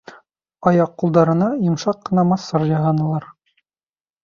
Аяҡ-ҡулдарына 0.71 1.51
йомшаҡ 1.67 2.01
ҡына 2.09 2.25
массаж 2.33 2.69
яһанылар. 2.73 3.31